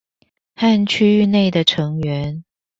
[0.55, 2.43] 和區域內的成員